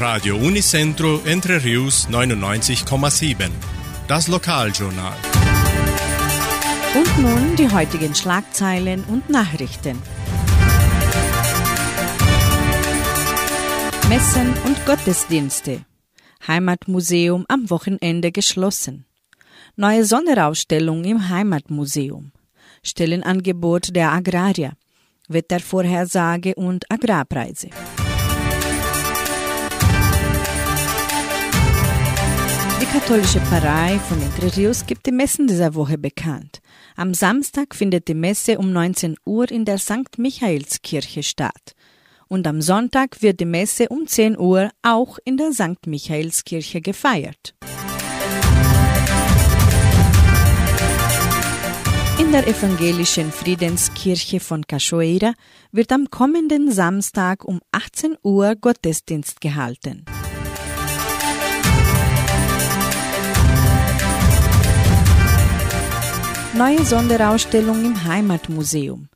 Radio 0.00 0.36
Unicentro 0.36 1.22
Entre 1.24 1.64
Rius 1.64 2.08
99,7. 2.08 3.50
Das 4.06 4.28
Lokaljournal. 4.28 5.16
Und 6.94 7.18
nun 7.18 7.56
die 7.56 7.68
heutigen 7.68 8.14
Schlagzeilen 8.14 9.02
und 9.08 9.28
Nachrichten. 9.28 10.00
Messen 14.08 14.54
und 14.66 14.86
Gottesdienste. 14.86 15.84
Heimatmuseum 16.46 17.44
am 17.48 17.68
Wochenende 17.68 18.30
geschlossen. 18.30 19.04
Neue 19.74 20.04
Sonderausstellung 20.04 21.02
im 21.02 21.28
Heimatmuseum. 21.28 22.30
Stellenangebot 22.84 23.96
der 23.96 24.12
Agrarier. 24.12 24.74
Wettervorhersage 25.26 26.54
und 26.54 26.88
Agrarpreise. 26.88 27.70
Katholische 33.08 33.40
Pfarrei 33.40 33.98
von 34.00 34.20
Entre 34.20 34.54
Rios 34.54 34.84
gibt 34.84 35.06
die 35.06 35.12
Messen 35.12 35.46
dieser 35.46 35.74
Woche 35.74 35.96
bekannt. 35.96 36.60
Am 36.94 37.14
Samstag 37.14 37.74
findet 37.74 38.06
die 38.06 38.12
Messe 38.12 38.58
um 38.58 38.70
19 38.70 39.16
Uhr 39.24 39.50
in 39.50 39.64
der 39.64 39.78
St. 39.78 40.18
Michaelskirche 40.18 41.22
statt. 41.22 41.74
Und 42.28 42.46
am 42.46 42.60
Sonntag 42.60 43.22
wird 43.22 43.40
die 43.40 43.46
Messe 43.46 43.88
um 43.88 44.06
10 44.06 44.38
Uhr 44.38 44.68
auch 44.82 45.16
in 45.24 45.38
der 45.38 45.52
St. 45.54 45.86
Michaelskirche 45.86 46.82
gefeiert. 46.82 47.54
In 52.18 52.30
der 52.30 52.46
evangelischen 52.46 53.32
Friedenskirche 53.32 54.38
von 54.38 54.66
Cachoeira 54.66 55.32
wird 55.72 55.92
am 55.92 56.10
kommenden 56.10 56.70
Samstag 56.70 57.46
um 57.46 57.60
18 57.72 58.18
Uhr 58.22 58.54
Gottesdienst 58.54 59.40
gehalten. 59.40 60.04
Neue 66.58 66.84
Sonderausstellung 66.84 67.84
im 67.84 68.04
Heimatmuseum. 68.04 69.08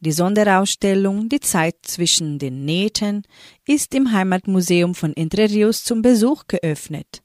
Die 0.00 0.12
Sonderausstellung 0.12 1.30
Die 1.30 1.40
Zeit 1.40 1.76
zwischen 1.80 2.38
den 2.38 2.66
Nähten 2.66 3.22
ist 3.66 3.94
im 3.94 4.12
Heimatmuseum 4.12 4.94
von 4.94 5.16
Entre 5.16 5.48
Rios 5.48 5.82
zum 5.82 6.02
Besuch 6.02 6.44
geöffnet. 6.46 7.22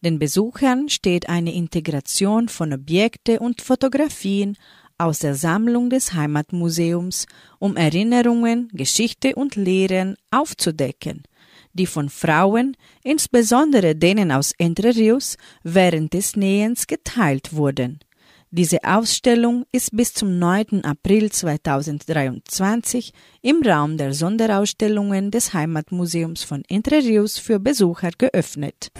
Den 0.00 0.18
Besuchern 0.18 0.88
steht 0.88 1.28
eine 1.28 1.52
Integration 1.52 2.48
von 2.48 2.72
Objekte 2.72 3.38
und 3.40 3.60
Fotografien 3.60 4.56
aus 4.96 5.18
der 5.18 5.34
Sammlung 5.34 5.90
des 5.90 6.14
Heimatmuseums, 6.14 7.26
um 7.58 7.76
Erinnerungen, 7.76 8.70
Geschichte 8.72 9.34
und 9.34 9.56
Lehren 9.56 10.16
aufzudecken, 10.30 11.24
die 11.74 11.84
von 11.84 12.08
Frauen, 12.08 12.78
insbesondere 13.04 13.94
denen 13.94 14.32
aus 14.32 14.54
Entre 14.56 14.96
Rios, 14.96 15.36
während 15.62 16.14
des 16.14 16.34
Nähens 16.34 16.86
geteilt 16.86 17.52
wurden. 17.52 18.00
Diese 18.50 18.82
Ausstellung 18.82 19.66
ist 19.72 19.94
bis 19.94 20.14
zum 20.14 20.38
9. 20.38 20.82
April 20.82 21.30
2023 21.30 23.12
im 23.42 23.62
Raum 23.62 23.98
der 23.98 24.14
Sonderausstellungen 24.14 25.30
des 25.30 25.52
Heimatmuseums 25.52 26.44
von 26.44 26.62
Entre 26.66 26.96
Rios 26.96 27.36
für 27.36 27.60
Besucher 27.60 28.08
geöffnet. 28.16 28.90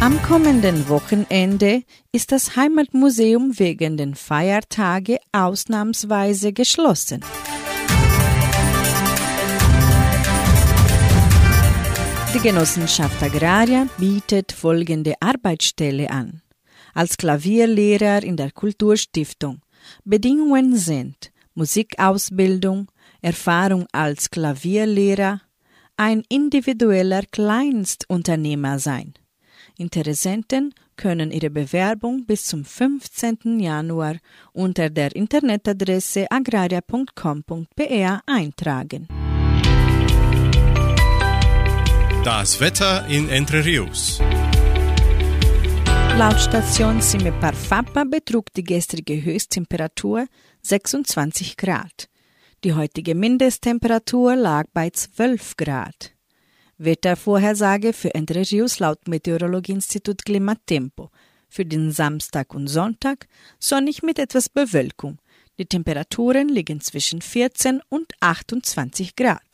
Am 0.00 0.22
kommenden 0.22 0.88
Wochenende 0.88 1.82
ist 2.10 2.32
das 2.32 2.56
Heimatmuseum 2.56 3.58
wegen 3.58 3.98
den 3.98 4.14
Feiertage 4.14 5.18
ausnahmsweise 5.32 6.54
geschlossen. 6.54 7.20
Die 12.32 12.38
Genossenschaft 12.38 13.20
Agraria 13.24 13.88
bietet 13.98 14.52
folgende 14.52 15.14
Arbeitsstelle 15.18 16.08
an. 16.10 16.42
Als 16.94 17.16
Klavierlehrer 17.16 18.22
in 18.22 18.36
der 18.36 18.52
Kulturstiftung. 18.52 19.62
Bedingungen 20.04 20.76
sind 20.76 21.32
Musikausbildung, 21.54 22.86
Erfahrung 23.20 23.86
als 23.90 24.30
Klavierlehrer, 24.30 25.40
ein 25.96 26.22
individueller 26.28 27.22
Kleinstunternehmer 27.32 28.78
sein. 28.78 29.14
Interessenten 29.76 30.72
können 30.94 31.32
ihre 31.32 31.50
Bewerbung 31.50 32.26
bis 32.26 32.44
zum 32.44 32.64
15. 32.64 33.58
Januar 33.58 34.16
unter 34.52 34.88
der 34.88 35.16
Internetadresse 35.16 36.30
agraria.com.br 36.30 38.20
eintragen. 38.26 39.08
Das 42.24 42.60
Wetter 42.60 43.06
in 43.06 43.30
Entre 43.30 43.64
Rios. 43.64 44.20
Laut 46.18 46.38
Station 46.38 47.00
Simepar 47.00 47.54
Fapa 47.54 48.04
betrug 48.04 48.52
die 48.52 48.62
gestrige 48.62 49.24
Höchsttemperatur 49.24 50.26
26 50.60 51.56
Grad. 51.56 52.10
Die 52.62 52.74
heutige 52.74 53.14
Mindesttemperatur 53.14 54.36
lag 54.36 54.66
bei 54.74 54.90
12 54.90 55.56
Grad. 55.56 56.12
Wettervorhersage 56.76 57.94
für 57.94 58.14
Entre 58.14 58.42
Rios 58.50 58.80
laut 58.80 59.08
Meteorologieinstitut 59.08 60.22
Klimatempo. 60.26 61.08
Für 61.48 61.64
den 61.64 61.90
Samstag 61.90 62.54
und 62.54 62.66
Sonntag 62.66 63.28
sonnig 63.58 64.02
mit 64.02 64.18
etwas 64.18 64.50
Bewölkung. 64.50 65.22
Die 65.58 65.64
Temperaturen 65.64 66.50
liegen 66.50 66.82
zwischen 66.82 67.22
14 67.22 67.80
und 67.88 68.12
28 68.20 69.16
Grad. 69.16 69.50